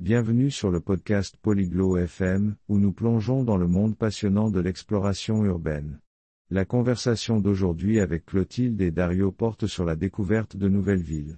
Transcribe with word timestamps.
Bienvenue 0.00 0.50
sur 0.50 0.70
le 0.70 0.80
podcast 0.80 1.36
Polyglot 1.42 1.98
FM, 1.98 2.56
où 2.68 2.78
nous 2.78 2.90
plongeons 2.90 3.44
dans 3.44 3.58
le 3.58 3.66
monde 3.66 3.98
passionnant 3.98 4.48
de 4.48 4.58
l'exploration 4.58 5.44
urbaine. 5.44 6.00
La 6.48 6.64
conversation 6.64 7.38
d'aujourd'hui 7.38 8.00
avec 8.00 8.24
Clotilde 8.24 8.80
et 8.80 8.92
Dario 8.92 9.30
porte 9.30 9.66
sur 9.66 9.84
la 9.84 9.96
découverte 9.96 10.56
de 10.56 10.70
nouvelles 10.70 11.02
villes. 11.02 11.36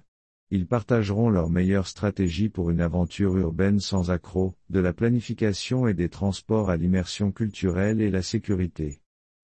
Ils 0.49 0.65
partageront 0.65 1.29
leurs 1.29 1.49
meilleures 1.49 1.89
stratégies 1.89 2.47
pour 2.47 2.69
une 2.69 2.79
aventure 2.79 3.35
urbaine 3.35 3.81
sans 3.81 4.11
accroc, 4.11 4.55
de 4.69 4.79
la 4.79 4.93
planification 4.93 5.85
et 5.85 5.93
des 5.93 6.07
transports 6.07 6.69
à 6.69 6.77
l'immersion 6.77 7.33
culturelle 7.33 7.99
et 7.99 8.11
la 8.11 8.21
sécurité. 8.21 9.02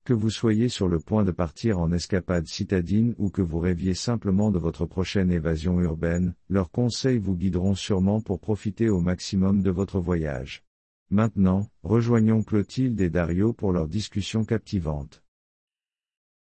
Que 0.10 0.16
vous 0.16 0.32
soyez 0.32 0.70
sur 0.70 0.88
le 0.88 1.00
point 1.00 1.24
de 1.24 1.30
partir 1.30 1.78
en 1.78 1.92
escapade 1.92 2.48
citadine 2.48 3.14
ou 3.20 3.30
que 3.30 3.44
vous 3.44 3.60
rêviez 3.60 3.94
simplement 3.94 4.50
de 4.50 4.58
votre 4.58 4.88
prochaine 4.88 5.32
évasion 5.32 5.80
urbaine, 5.82 6.34
leurs 6.50 6.72
conseils 6.72 7.20
vous 7.20 7.36
guideront 7.36 7.76
sûrement 7.76 8.20
pour 8.20 8.40
profiter 8.40 8.90
au 8.90 9.02
maximum 9.02 9.62
de 9.62 9.70
votre 9.70 10.00
voyage. 10.00 10.64
Maintenant, 11.12 11.70
rejoignons 11.84 12.42
Clotilde 12.42 13.00
et 13.00 13.12
Dario 13.12 13.54
pour 13.54 13.72
leur 13.72 13.88
discussion 13.88 14.46
captivante. 14.46 15.22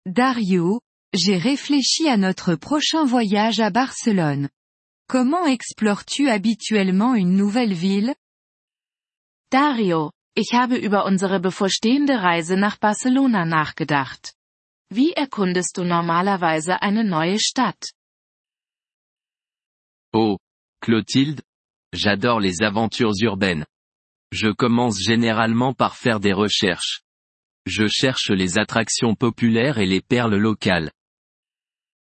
Dario, 0.07 0.81
j'ai 1.13 1.37
réfléchi 1.37 2.09
à 2.09 2.17
notre 2.17 2.55
prochain 2.55 3.05
voyage 3.05 3.59
à 3.59 3.71
Barcelone. 3.71 4.49
Comment 5.09 5.45
explores-tu 5.45 6.29
habituellement 6.29 7.17
une 7.17 7.35
nouvelle 7.35 7.75
ville? 7.75 8.15
Dario, 9.51 10.13
ich 10.37 10.53
habe 10.53 10.77
über 10.77 11.07
unsere 11.07 11.41
bevorstehende 11.41 12.23
Reise 12.23 12.57
nach 12.57 12.77
Barcelona 12.77 13.47
nachgedacht. 13.47 14.35
Wie 14.91 15.13
erkundest 15.13 15.79
du 15.79 15.85
normalerweise 15.85 16.83
eine 16.83 17.05
neue 17.05 17.41
Stadt? 17.41 17.93
Oh, 20.13 20.37
Clotilde, 20.81 21.43
j'adore 21.93 22.41
les 22.41 22.61
aventures 22.61 23.19
urbaines. 23.23 23.65
Je 24.31 24.53
commence 24.53 24.99
généralement 25.01 25.75
par 25.75 25.97
faire 25.97 26.21
des 26.21 26.35
recherches. 26.35 27.03
Je 27.67 27.89
cherche 27.89 28.31
les 28.31 28.59
attractions 28.59 29.17
populaires 29.17 29.79
et 29.79 29.87
les 29.87 30.03
perles 30.03 30.37
locales. 30.37 30.93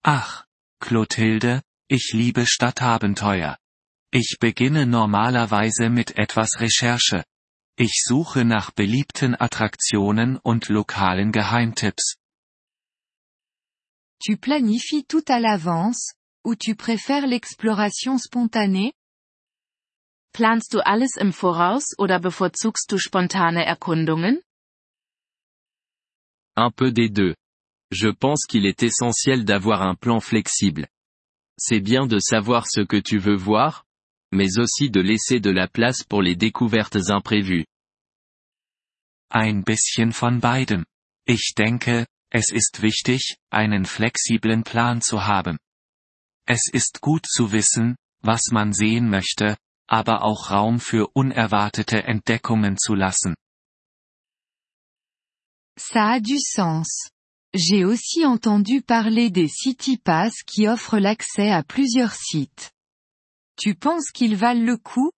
Ach, 0.03 0.45
Clotilde, 0.81 1.61
ich 1.89 2.13
liebe 2.13 2.45
Stadtabenteuer. 2.45 3.57
Ich 4.11 4.37
beginne 4.39 4.85
normalerweise 4.85 5.89
mit 5.89 6.17
etwas 6.17 6.59
Recherche. 6.59 7.23
Ich 7.81 8.03
suche 8.03 8.43
nach 8.43 8.71
beliebten 8.71 9.39
Attraktionen 9.39 10.37
und 10.43 10.67
lokalen 10.67 11.31
Geheimtipps. 11.31 12.17
Tu 14.21 14.35
planifies 14.35 15.05
tout 15.07 15.23
à 15.29 15.39
l'avance, 15.39 16.13
ou 16.43 16.55
tu 16.55 16.75
préfères 16.75 17.25
l'exploration 17.25 18.17
spontanée? 18.17 18.91
Planst 20.33 20.73
du 20.73 20.81
alles 20.81 21.15
im 21.15 21.31
Voraus 21.31 21.95
oder 21.97 22.19
bevorzugst 22.19 22.91
du 22.91 22.99
spontane 22.99 23.63
Erkundungen? 23.63 24.41
Un 26.57 26.71
peu 26.71 26.91
des 26.91 27.09
deux. 27.09 27.33
Je 27.91 28.09
pense 28.09 28.45
qu'il 28.45 28.65
est 28.65 28.83
essentiel 28.83 29.45
d'avoir 29.45 29.83
un 29.83 29.95
plan 29.95 30.19
flexible. 30.19 30.89
C'est 31.57 31.79
bien 31.79 32.07
de 32.07 32.19
savoir 32.19 32.67
ce 32.67 32.81
que 32.81 32.97
tu 32.97 33.19
veux 33.19 33.37
voir, 33.37 33.85
mais 34.31 34.57
aussi 34.57 34.89
de 34.89 35.01
laisser 35.01 35.39
de 35.39 35.49
la 35.49 35.67
place 35.67 36.03
pour 36.03 36.21
les 36.21 36.35
découvertes 36.35 37.09
imprévues. 37.09 37.65
Ein 39.31 39.63
bisschen 39.63 40.11
von 40.11 40.39
beidem. 40.39 40.85
Ich 41.25 41.53
denke, 41.55 42.07
es 42.31 42.51
ist 42.51 42.81
wichtig, 42.81 43.37
einen 43.51 43.85
flexiblen 43.85 44.63
Plan 44.63 45.01
zu 45.01 45.25
haben. 45.25 45.57
Es 46.47 46.67
ist 46.71 47.01
gut 47.01 47.25
zu 47.27 47.51
wissen, 47.51 47.95
was 48.21 48.51
man 48.51 48.73
sehen 48.73 49.09
möchte, 49.09 49.57
aber 49.87 50.23
auch 50.23 50.51
Raum 50.51 50.79
für 50.79 51.07
unerwartete 51.13 52.03
Entdeckungen 52.03 52.77
zu 52.77 52.95
lassen. 52.95 53.35
Ça 55.77 56.13
a 56.13 56.19
du 56.19 56.37
sens. 56.37 57.09
J'ai 57.53 57.85
aussi 57.85 58.25
entendu 58.25 58.81
parler 58.81 59.31
des 59.31 59.47
City 59.47 59.97
Pass 59.97 60.43
qui 60.43 60.67
offrent 60.67 60.99
l'accès 60.99 61.51
à 61.51 61.63
plusieurs 61.63 62.13
sites. 62.13 62.71
Tu 63.59 63.75
penses 63.75 64.11
qu'ils 64.11 64.37
valent 64.37 64.65
le 64.65 64.77
coup 64.77 65.11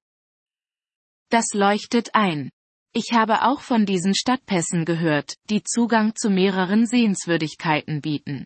Das 1.29 1.53
leuchtet 1.53 2.09
ein. 2.15 2.49
Ich 2.93 3.13
habe 3.13 3.43
auch 3.43 3.61
von 3.61 3.85
diesen 3.85 4.15
Stadtpässen 4.15 4.83
gehört, 4.83 5.35
die 5.49 5.61
Zugang 5.63 6.15
zu 6.15 6.29
mehreren 6.31 6.87
Sehenswürdigkeiten 6.87 8.01
bieten. 8.01 8.45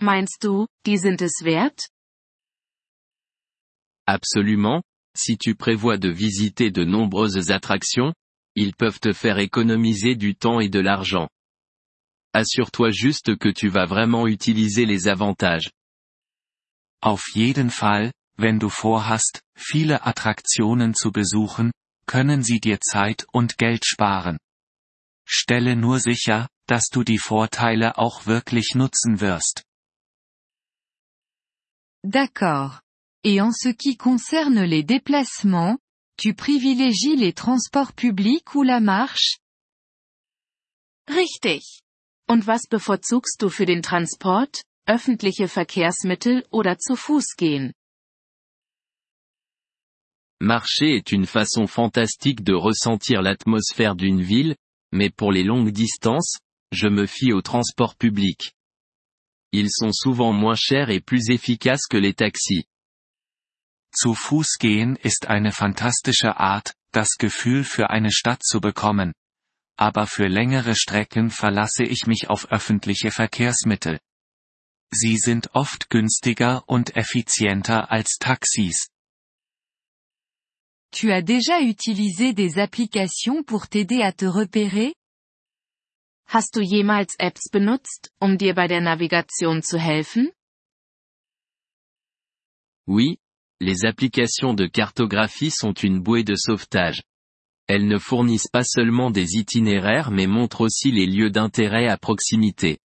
Meinst 0.00 0.42
du, 0.42 0.66
die 0.84 0.98
sind 0.98 1.22
es 1.22 1.44
wert? 1.44 1.88
Absolument, 4.06 4.82
si 5.16 5.38
tu 5.38 5.54
prévois 5.54 5.96
de 5.96 6.10
visiter 6.10 6.72
de 6.72 6.84
nombreuses 6.84 7.50
attractions, 7.50 8.12
ils 8.56 8.74
peuvent 8.74 8.98
te 8.98 9.12
faire 9.12 9.38
économiser 9.38 10.16
du 10.16 10.34
temps 10.34 10.60
et 10.60 10.68
de 10.68 10.80
l'argent. 10.80 11.28
Assure-toi 12.34 12.90
juste 12.90 13.36
que 13.38 13.48
tu 13.48 13.68
vas 13.68 13.86
vraiment 13.86 14.26
utiliser 14.26 14.86
les 14.86 15.06
avantages. 15.06 15.70
Auf 17.00 17.22
jeden 17.34 17.70
Fall, 17.70 18.10
wenn 18.42 18.58
du 18.58 18.68
vorhast, 18.68 19.40
viele 19.56 20.04
Attraktionen 20.04 20.94
zu 20.94 21.12
besuchen, 21.12 21.72
können 22.06 22.42
sie 22.42 22.60
dir 22.60 22.80
Zeit 22.80 23.24
und 23.32 23.56
Geld 23.56 23.86
sparen. 23.86 24.36
Stelle 25.26 25.76
nur 25.76 25.98
sicher, 26.00 26.48
dass 26.66 26.88
du 26.88 27.04
die 27.04 27.18
Vorteile 27.18 27.96
auch 27.96 28.26
wirklich 28.26 28.74
nutzen 28.74 29.20
wirst. 29.20 29.64
D'accord. 32.04 32.80
Et 33.24 33.40
en 33.40 33.52
ce 33.52 33.72
qui 33.72 33.96
concerne 33.96 34.64
les 34.64 34.82
déplacements, 34.82 35.78
tu 36.16 36.34
privilégies 36.34 37.16
les 37.16 37.34
transports 37.34 37.92
publics 37.92 38.54
ou 38.54 38.62
la 38.64 38.80
marche 38.80 39.38
Richtig. 41.08 41.80
Und 42.28 42.46
was 42.46 42.66
bevorzugst 42.66 43.40
du 43.40 43.48
für 43.48 43.66
den 43.66 43.82
Transport, 43.82 44.62
öffentliche 44.86 45.48
Verkehrsmittel 45.48 46.44
oder 46.50 46.78
zu 46.78 46.96
Fuß 46.96 47.36
gehen? 47.36 47.72
Marcher 50.42 50.96
est 50.96 51.12
une 51.12 51.26
façon 51.26 51.68
fantastique 51.68 52.42
de 52.42 52.52
ressentir 52.52 53.22
l'atmosphère 53.22 53.94
d'une 53.94 54.20
ville, 54.20 54.56
mais 54.90 55.08
pour 55.08 55.30
les 55.30 55.44
longues 55.44 55.70
distances, 55.70 56.38
je 56.72 56.88
me 56.88 57.06
fie 57.06 57.32
aux 57.32 57.42
transports 57.42 57.94
publics. 57.94 58.52
Ils 59.52 59.70
sont 59.70 59.92
souvent 59.92 60.32
moins 60.32 60.56
chers 60.56 60.90
et 60.90 61.00
plus 61.00 61.30
efficaces 61.30 61.86
que 61.88 61.96
les 61.96 62.12
taxis. 62.12 62.64
Zu 63.94 64.14
Fuß 64.14 64.58
gehen 64.58 64.96
ist 65.04 65.28
eine 65.28 65.52
fantastische 65.52 66.36
Art, 66.36 66.74
das 66.90 67.10
Gefühl 67.18 67.62
für 67.62 67.90
eine 67.90 68.10
Stadt 68.10 68.42
zu 68.42 68.60
bekommen. 68.60 69.12
Aber 69.76 70.08
für 70.08 70.26
längere 70.26 70.74
Strecken 70.74 71.30
verlasse 71.30 71.84
ich 71.84 72.08
mich 72.08 72.30
auf 72.30 72.50
öffentliche 72.50 73.12
Verkehrsmittel. 73.12 74.00
Sie 74.90 75.18
sind 75.18 75.54
oft 75.54 75.88
günstiger 75.88 76.64
und 76.66 76.96
effizienter 76.96 77.92
als 77.92 78.16
Taxis. 78.18 78.88
Tu 80.92 81.10
as 81.10 81.22
déjà 81.22 81.62
utilisé 81.62 82.34
des 82.34 82.58
applications 82.58 83.42
pour 83.42 83.66
t'aider 83.66 84.02
à 84.02 84.12
te 84.12 84.26
repérer? 84.26 84.94
Hast 86.26 86.54
du 86.54 86.64
jemals 86.64 87.16
Apps 87.18 87.48
benutzt, 87.50 88.10
um 88.20 88.36
dir 88.36 88.54
bei 88.54 88.68
der 88.68 88.82
Navigation 88.82 89.62
zu 89.62 89.78
helfen? 89.78 90.30
Oui, 92.86 93.16
les 93.60 93.86
applications 93.86 94.52
de 94.54 94.66
cartographie 94.66 95.50
sont 95.50 95.72
une 95.72 95.98
bouée 95.98 96.24
de 96.24 96.34
sauvetage. 96.36 97.02
Elles 97.68 97.88
ne 97.88 97.98
fournissent 97.98 98.48
pas 98.48 98.64
seulement 98.64 99.10
des 99.10 99.36
itinéraires 99.38 100.10
mais 100.10 100.26
montrent 100.26 100.60
aussi 100.60 100.90
les 100.90 101.06
lieux 101.06 101.30
d'intérêt 101.30 101.88
à 101.88 101.96
proximité. 101.96 102.78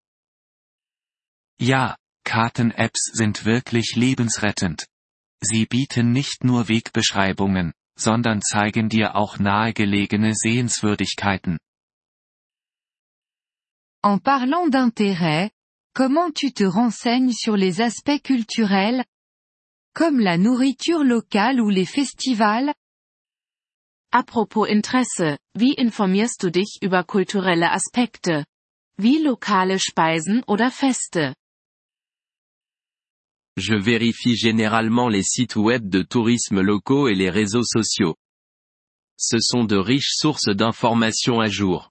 Ja, 1.60 1.98
Karten-Apps 2.24 3.10
sind 3.12 3.44
wirklich 3.44 3.96
lebensrettend. 3.96 4.86
Sie 5.42 5.66
bieten 5.66 6.12
nicht 6.12 6.42
nur 6.42 6.68
Wegbeschreibungen, 6.68 7.72
sondern 7.98 8.40
zeigen 8.40 8.88
dir 8.88 9.16
auch 9.16 9.38
nahegelegene 9.38 10.34
Sehenswürdigkeiten. 10.34 11.58
En 14.02 14.18
parlant 14.18 14.68
d'intérêt, 14.70 15.50
comment 15.92 16.32
tu 16.32 16.52
te 16.52 16.64
renseignes 16.64 17.32
sur 17.32 17.56
les 17.56 17.80
aspects 17.80 18.22
culturels 18.22 19.04
Comme 19.94 20.20
la 20.20 20.38
nourriture 20.38 21.02
locale 21.02 21.60
ou 21.60 21.68
les 21.70 21.86
festivals 21.86 22.72
Apropos 24.10 24.66
Interesse, 24.66 25.36
wie 25.54 25.74
informierst 25.74 26.42
du 26.42 26.50
dich 26.50 26.78
über 26.80 27.04
kulturelle 27.04 27.72
Aspekte? 27.72 28.46
Wie 28.96 29.18
lokale 29.18 29.78
Speisen 29.78 30.42
oder 30.44 30.70
Feste? 30.70 31.34
Je 33.58 33.74
vérifie 33.74 34.36
généralement 34.36 35.08
les 35.08 35.22
sites 35.22 35.56
web 35.56 35.88
de 35.88 36.02
tourisme 36.02 36.60
locaux 36.60 37.08
et 37.08 37.14
les 37.14 37.30
réseaux 37.30 37.64
sociaux. 37.64 38.16
Ce 39.16 39.38
sont 39.40 39.64
de 39.64 39.76
riches 39.76 40.14
sources 40.14 40.48
d'informations 40.48 41.40
à 41.40 41.48
jour. 41.48 41.90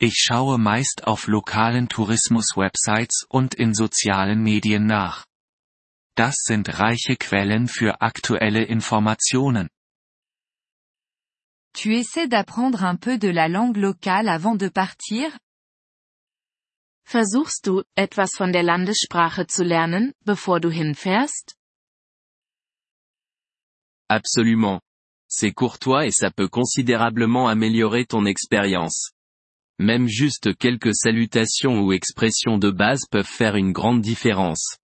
Ich 0.00 0.16
schaue 0.16 0.58
meist 0.58 1.06
auf 1.06 1.28
lokalen 1.28 1.86
Tourismus-Websites 1.86 3.26
und 3.30 3.54
in 3.54 3.72
sozialen 3.74 4.42
Medien 4.42 4.86
nach. 4.86 5.24
das 6.16 6.36
sind 6.44 6.68
reiche 6.78 7.16
Quellen 7.16 7.68
für 7.68 8.00
aktuelle 8.00 8.64
Informationen. 8.64 9.68
Tu 11.76 11.92
essaies 11.94 12.28
d'apprendre 12.28 12.84
un 12.84 12.96
peu 12.96 13.18
de 13.18 13.28
la 13.28 13.48
langue 13.48 13.76
locale 13.76 14.28
avant 14.28 14.54
de 14.54 14.68
partir? 14.68 15.36
Versuchst 17.06 17.66
du, 17.66 17.82
etwas 17.94 18.30
von 18.34 18.52
der 18.52 18.62
Landessprache 18.62 19.46
zu 19.46 19.62
lernen, 19.62 20.12
bevor 20.24 20.60
du 20.60 20.70
hinfährst? 20.70 21.54
Absolument. 24.08 24.80
C'est 25.28 25.52
courtois 25.52 26.06
et 26.06 26.12
ça 26.12 26.30
peut 26.30 26.48
considérablement 26.48 27.48
améliorer 27.48 28.06
ton 28.06 28.26
expérience. 28.26 29.10
Même 29.78 30.06
juste 30.06 30.56
quelques 30.56 30.94
salutations 30.94 31.80
ou 31.80 31.92
expressions 31.92 32.58
de 32.58 32.70
base 32.70 33.06
peuvent 33.10 33.26
faire 33.26 33.56
une 33.56 33.72
grande 33.72 34.02
différence. 34.02 34.78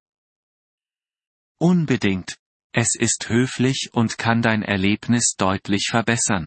Unbedingt. 1.60 2.36
Es 2.72 2.94
ist 2.94 3.28
höflich 3.28 3.90
und 3.92 4.16
kann 4.18 4.42
dein 4.42 4.62
Erlebnis 4.62 5.34
deutlich 5.36 5.88
verbessern. 5.90 6.46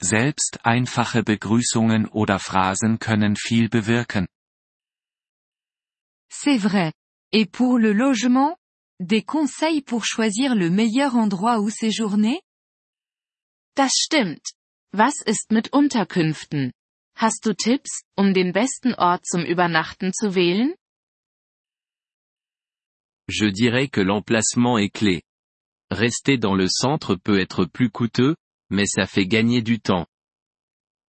Selbst 0.00 0.64
einfache 0.64 1.22
Begrüßungen 1.22 2.06
oder 2.06 2.38
Phrasen 2.38 2.98
können 2.98 3.36
viel 3.36 3.68
bewirken. 3.68 4.26
C'est 6.30 6.58
vrai. 6.58 6.92
Et 7.32 7.46
pour 7.46 7.78
le 7.78 7.92
logement? 7.92 8.56
Des 9.00 9.22
conseils 9.22 9.80
pour 9.80 10.04
choisir 10.04 10.54
le 10.54 10.70
meilleur 10.70 11.14
endroit 11.16 11.60
où 11.60 11.70
séjourner? 11.70 12.42
Das 13.76 13.92
stimmt. 13.94 14.54
Was 14.92 15.14
ist 15.26 15.52
mit 15.52 15.72
Unterkünften? 15.72 16.72
Hast 17.14 17.46
du 17.46 17.54
Tipps, 17.54 18.02
um 18.16 18.32
den 18.32 18.52
besten 18.52 18.94
Ort 18.94 19.24
zum 19.24 19.44
Übernachten 19.44 20.12
zu 20.12 20.34
wählen? 20.34 20.74
Je 23.28 23.50
dirais 23.50 23.88
que 23.88 24.00
l'emplacement 24.00 24.78
est 24.78 24.90
clé. 24.90 25.22
Rester 25.90 26.38
dans 26.38 26.54
le 26.54 26.68
centre 26.68 27.14
peut 27.14 27.38
être 27.38 27.66
plus 27.66 27.90
coûteux, 27.90 28.36
mais 28.70 28.86
ça 28.86 29.06
fait 29.06 29.26
gagner 29.26 29.62
du 29.62 29.80
temps. 29.80 30.06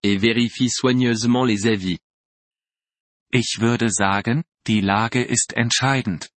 Et 0.04 0.18
vérifie 0.18 0.70
soigneusement 0.70 1.46
les 1.46 1.68
avis. 1.68 2.00
Ich 3.32 3.60
würde 3.60 3.90
sagen, 3.90 4.44
die 4.68 4.82
Lage 4.82 5.24
ist 5.24 5.54
entscheidend. 5.54 6.30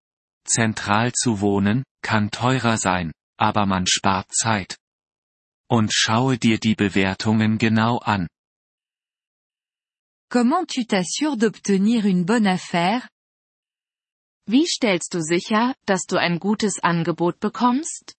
Zentral 0.45 1.13
zu 1.13 1.41
wohnen, 1.41 1.83
kann 2.01 2.31
teurer 2.31 2.77
sein, 2.77 3.11
aber 3.37 3.65
man 3.65 3.85
spart 3.87 4.31
Zeit. 4.31 4.77
Und 5.69 5.93
schaue 5.93 6.37
dir 6.37 6.59
die 6.59 6.75
Bewertungen 6.75 7.57
genau 7.57 7.97
an. 7.97 8.27
Comment 10.31 10.67
tu 10.67 10.83
t'assures 10.85 11.37
d'obtenir 11.37 12.05
une 12.05 12.25
bonne 12.25 12.47
affaire? 12.47 13.07
Wie 14.47 14.65
stellst 14.67 15.13
du 15.13 15.21
sicher, 15.21 15.75
dass 15.85 16.05
du 16.05 16.17
ein 16.17 16.39
gutes 16.39 16.79
Angebot 16.83 17.39
bekommst? 17.39 18.15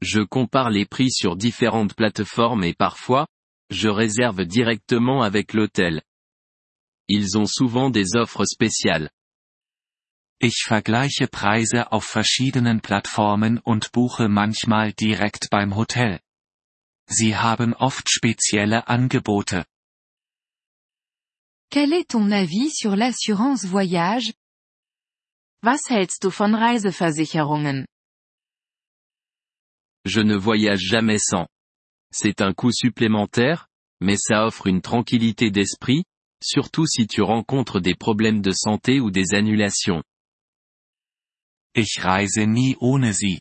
Je 0.00 0.24
compare 0.24 0.70
les 0.70 0.86
prix 0.86 1.10
sur 1.10 1.36
différentes 1.36 1.94
plateformes 1.94 2.62
et 2.62 2.74
parfois, 2.74 3.26
je 3.70 3.88
réserve 3.88 4.44
directement 4.44 5.22
avec 5.22 5.52
l'hôtel. 5.52 6.02
Ils 7.08 7.38
ont 7.38 7.46
souvent 7.46 7.90
des 7.90 8.16
offres 8.16 8.44
spéciales. 8.44 9.10
Ich 10.40 10.64
vergleiche 10.64 11.26
Preise 11.26 11.90
auf 11.90 12.04
verschiedenen 12.04 12.80
Plattformen 12.80 13.58
und 13.58 13.90
buche 13.92 14.28
manchmal 14.28 14.92
direkt 14.92 15.48
beim 15.50 15.74
Hotel. 15.74 16.20
Sie 17.08 17.34
haben 17.34 17.74
oft 17.74 18.08
spezielle 18.10 18.86
Angebote. 18.86 19.64
Quel 21.70 21.92
est 21.92 22.10
ton 22.10 22.30
avis 22.30 22.70
sur 22.76 22.94
l'assurance 22.94 23.64
voyage? 23.64 24.32
Was 25.62 25.88
hältst 25.88 26.22
du 26.22 26.30
von 26.30 26.54
Reiseversicherungen? 26.54 27.86
Je 30.04 30.20
ne 30.20 30.36
voyage 30.36 30.82
jamais 30.82 31.18
sans. 31.18 31.48
C'est 32.12 32.40
un 32.40 32.54
coût 32.54 32.72
supplémentaire, 32.72 33.66
mais 34.00 34.16
ça 34.16 34.46
offre 34.46 34.66
une 34.66 34.82
tranquillité 34.82 35.50
d'esprit, 35.50 36.04
surtout 36.42 36.86
si 36.86 37.06
tu 37.06 37.22
rencontres 37.22 37.80
des 37.80 37.94
problèmes 37.94 38.40
de 38.40 38.52
santé 38.52 39.00
ou 39.00 39.10
des 39.10 39.34
annulations. 39.34 40.02
Ich 41.74 42.02
reise 42.02 42.46
nie 42.46 42.76
ohne 42.80 43.12
sie. 43.12 43.40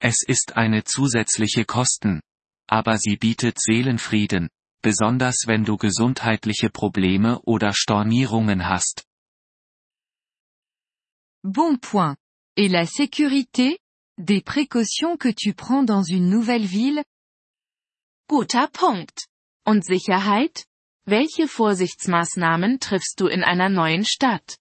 Es 0.00 0.22
ist 0.26 0.56
eine 0.56 0.84
zusätzliche 0.84 1.64
Kosten. 1.64 2.20
Aber 2.66 2.98
sie 2.98 3.16
bietet 3.16 3.58
Seelenfrieden, 3.60 4.48
besonders 4.82 5.46
wenn 5.46 5.64
du 5.64 5.76
gesundheitliche 5.76 6.70
Probleme 6.70 7.40
oder 7.44 7.72
Stornierungen 7.72 8.66
hast. 8.66 9.04
Bon 11.42 11.78
point. 11.78 12.16
Et 12.56 12.68
la 12.68 12.86
sécurité? 12.86 13.78
Des 14.16 14.40
précautions 14.40 15.16
que 15.16 15.28
tu 15.28 15.54
prends 15.54 15.82
dans 15.82 16.04
une 16.04 16.30
nouvelle 16.30 16.64
ville? 16.64 17.02
Guter 18.28 18.68
Punkt. 18.72 19.26
Und 19.66 19.84
Sicherheit? 19.84 20.64
Welche 21.06 21.48
Vorsichtsmaßnahmen 21.48 22.80
triffst 22.80 23.20
du 23.20 23.26
in 23.26 23.44
einer 23.44 23.68
neuen 23.68 24.06
Stadt? 24.06 24.56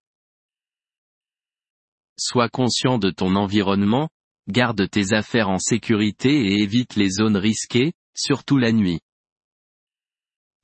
Sois 2.19 2.49
conscient 2.49 2.99
de 2.99 3.11
ton 3.11 3.37
environnement, 3.37 4.09
garde 4.49 4.89
tes 4.89 5.13
affaires 5.13 5.47
en 5.47 5.57
sécurité 5.57 6.29
et 6.29 6.61
évite 6.61 6.97
les 6.97 7.11
zones 7.11 7.37
risquées, 7.37 7.93
surtout 8.13 8.57
la 8.57 8.73
nuit. 8.73 8.99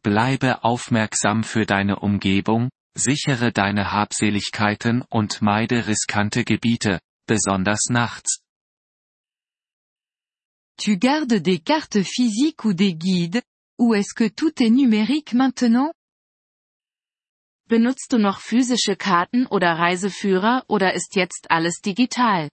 Bleibe 0.04 0.64
aufmerksam 0.64 1.44
für 1.44 1.66
deine 1.66 2.00
Umgebung, 2.00 2.70
sichere 2.98 3.54
deine 3.54 3.94
Habseligkeiten 3.94 5.06
und 5.10 5.42
meide 5.42 5.88
riskante 5.88 6.44
Gebiete, 6.44 7.00
besonders 7.26 7.90
nachts. 7.90 8.42
Tu 10.76 10.98
gardes 10.98 11.42
des 11.42 11.60
cartes 11.64 12.04
physiques 12.04 12.66
ou 12.66 12.74
des 12.74 12.96
guides, 12.96 13.44
ou 13.80 13.96
est-ce 13.96 14.14
que 14.14 14.28
tout 14.28 14.62
est 14.62 14.70
numérique 14.70 15.34
maintenant? 15.34 15.94
Benutzt 17.70 18.12
du 18.12 18.18
noch 18.18 18.40
physische 18.42 18.96
Karten 18.96 19.48
oder 19.52 19.78
Reiseführer 19.78 20.64
oder 20.68 20.94
ist 20.96 21.16
jetzt 21.16 21.48
alles 21.50 21.82
digital? 21.82 22.50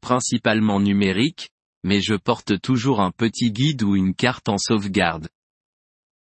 Principalement 0.00 0.78
numérique, 0.78 1.50
mais 1.82 2.02
je 2.02 2.14
porte 2.14 2.60
toujours 2.60 3.00
un 3.00 3.10
petit 3.10 3.50
guide 3.50 3.82
ou 3.82 3.96
une 3.96 4.14
carte 4.14 4.48
en 4.48 4.58
sauvegarde. 4.58 5.28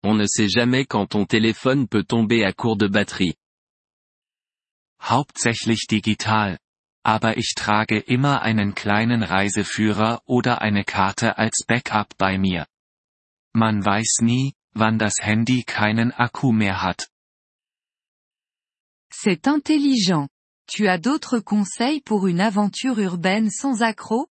On 0.05 0.15
ne 0.15 0.27
sait 0.27 0.49
jamais 0.49 0.85
quand 0.85 1.07
ton 1.07 1.25
téléphone 1.25 1.89
peut 1.89 2.05
tomber 2.05 2.45
à 2.45 2.53
court 2.53 2.77
de 2.77 2.87
batterie. 2.87 3.35
Hauptsächlich 5.01 5.87
digital. 5.89 6.59
Aber 7.05 7.37
ich 7.37 7.53
trage 7.55 7.99
immer 7.99 8.41
einen 8.43 8.75
kleinen 8.75 9.23
Reiseführer 9.23 10.23
oder 10.25 10.63
eine 10.63 10.85
Karte 10.85 11.37
als 11.37 11.65
Backup 11.67 12.17
bei 12.17 12.39
mir. 12.39 12.67
Man 13.53 13.85
weiß 13.85 14.23
nie, 14.23 14.55
wann 14.73 14.99
das 14.99 15.17
Handy 15.21 15.65
keinen 15.65 16.13
Akku 16.13 16.51
mehr 16.53 16.83
hat. 16.83 17.11
C'est 19.13 19.47
intelligent. 19.47 20.29
Tu 20.67 20.89
as 20.89 20.99
d'autres 20.99 21.41
conseils 21.45 22.01
pour 22.01 22.27
une 22.27 22.41
aventure 22.41 22.99
urbaine 22.99 23.51
sans 23.51 23.83
accroc? 23.83 24.29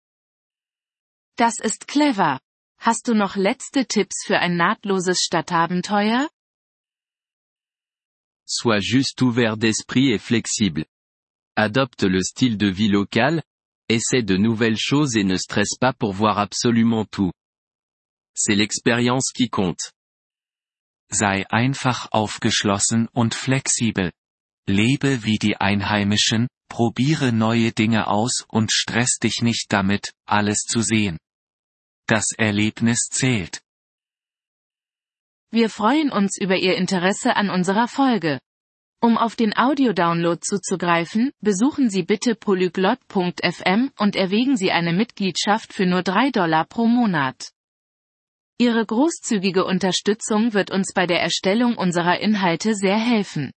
Das 1.38 1.60
ist 1.60 1.88
clever. 1.88 2.40
Hast 2.80 3.08
du 3.08 3.14
noch 3.14 3.36
letzte 3.36 3.86
Tipps 3.86 4.26
für 4.26 4.40
ein 4.40 4.58
nahtloses 4.58 5.22
Stadtabenteuer? 5.22 6.28
Sois 8.46 8.82
juste 8.82 9.24
ouvert 9.24 9.62
d'esprit 9.62 10.14
et 10.14 10.20
flexible. 10.20 10.86
Adopte 11.56 12.04
le 12.04 12.22
style 12.22 12.58
de 12.58 12.68
vie 12.68 12.88
local, 12.88 13.44
essaie 13.88 14.24
de 14.24 14.38
nouvelles 14.38 14.78
choses 14.78 15.16
et 15.16 15.24
ne 15.24 15.36
stresse 15.36 15.76
pas 15.80 15.94
pour 15.94 16.14
voir 16.14 16.40
absolument 16.40 17.06
tout. 17.06 17.32
C'est 18.36 18.56
l'expérience 18.56 19.32
qui 19.32 19.50
compte. 19.50 19.92
Sei 21.12 21.46
einfach 21.50 22.08
aufgeschlossen 22.12 23.08
und 23.14 23.36
flexibel. 23.36 24.12
Lebe 24.68 25.24
wie 25.24 25.38
die 25.38 25.58
Einheimischen, 25.58 26.48
probiere 26.70 27.32
neue 27.32 27.72
Dinge 27.72 28.08
aus 28.08 28.46
und 28.48 28.72
stress 28.72 29.20
dich 29.20 29.42
nicht 29.44 29.72
damit, 29.72 30.14
alles 30.26 30.60
zu 30.62 30.82
sehen. 30.82 31.20
Das 32.08 32.32
Erlebnis 32.36 33.10
zählt. 33.12 33.62
Wir 35.52 35.70
freuen 35.70 36.12
uns 36.12 36.40
über 36.40 36.58
Ihr 36.58 36.78
Interesse 36.78 37.36
an 37.36 37.52
unserer 37.52 37.88
Folge. 37.88 38.40
Um 39.04 39.18
auf 39.18 39.36
den 39.36 39.54
Audiodownload 39.54 40.40
zuzugreifen, 40.40 41.34
besuchen 41.42 41.90
Sie 41.90 42.04
bitte 42.04 42.36
polyglot.fm 42.36 43.92
und 44.00 44.16
erwägen 44.16 44.56
Sie 44.56 44.72
eine 44.72 44.94
Mitgliedschaft 44.94 45.74
für 45.74 45.86
nur 45.86 46.04
3 46.04 46.32
Dollar 46.32 46.64
pro 46.64 46.88
Monat. 46.88 47.52
Ihre 48.58 48.86
großzügige 48.86 49.66
Unterstützung 49.66 50.54
wird 50.54 50.72
uns 50.72 50.94
bei 50.96 51.06
der 51.06 51.20
Erstellung 51.20 51.76
unserer 51.76 52.22
Inhalte 52.22 52.76
sehr 52.76 52.98
helfen. 52.98 53.52